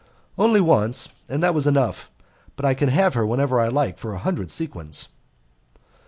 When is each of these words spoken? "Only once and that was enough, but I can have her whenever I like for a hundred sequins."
"Only 0.35 0.59
once 0.59 1.09
and 1.29 1.43
that 1.43 1.53
was 1.53 1.67
enough, 1.67 2.09
but 2.55 2.65
I 2.65 2.73
can 2.73 2.89
have 2.89 3.13
her 3.13 3.23
whenever 3.23 3.59
I 3.61 3.67
like 3.67 3.99
for 3.99 4.13
a 4.13 4.17
hundred 4.17 4.49
sequins." 4.49 5.09